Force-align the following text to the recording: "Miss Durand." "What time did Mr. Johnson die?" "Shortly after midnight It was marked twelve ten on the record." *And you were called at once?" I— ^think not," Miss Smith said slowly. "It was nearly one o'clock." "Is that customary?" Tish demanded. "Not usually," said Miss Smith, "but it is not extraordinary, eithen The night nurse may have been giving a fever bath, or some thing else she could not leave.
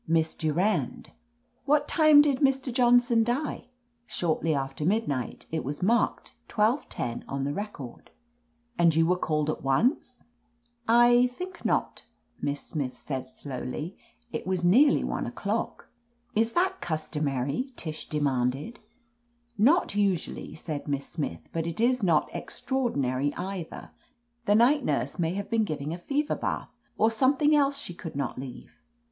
"Miss 0.07 0.33
Durand." 0.33 1.11
"What 1.65 1.87
time 1.87 2.23
did 2.23 2.39
Mr. 2.39 2.73
Johnson 2.73 3.23
die?" 3.23 3.67
"Shortly 4.07 4.55
after 4.55 4.83
midnight 4.83 5.45
It 5.51 5.63
was 5.63 5.83
marked 5.83 6.33
twelve 6.47 6.89
ten 6.89 7.23
on 7.27 7.43
the 7.43 7.53
record." 7.53 8.09
*And 8.79 8.95
you 8.95 9.05
were 9.05 9.15
called 9.15 9.47
at 9.47 9.61
once?" 9.61 10.23
I— 10.87 11.29
^think 11.39 11.63
not," 11.65 12.01
Miss 12.41 12.61
Smith 12.65 12.97
said 12.97 13.29
slowly. 13.29 13.95
"It 14.31 14.47
was 14.47 14.63
nearly 14.63 15.03
one 15.03 15.27
o'clock." 15.27 15.89
"Is 16.35 16.53
that 16.53 16.81
customary?" 16.81 17.69
Tish 17.77 18.09
demanded. 18.09 18.79
"Not 19.55 19.93
usually," 19.93 20.55
said 20.55 20.87
Miss 20.87 21.09
Smith, 21.09 21.41
"but 21.53 21.67
it 21.67 21.79
is 21.79 22.01
not 22.01 22.27
extraordinary, 22.33 23.29
eithen 23.37 23.91
The 24.45 24.55
night 24.55 24.83
nurse 24.83 25.19
may 25.19 25.35
have 25.35 25.51
been 25.51 25.63
giving 25.63 25.93
a 25.93 25.99
fever 25.99 26.35
bath, 26.35 26.69
or 26.97 27.11
some 27.11 27.37
thing 27.37 27.55
else 27.55 27.77
she 27.77 27.93
could 27.93 28.15
not 28.15 28.39
leave. 28.39 28.71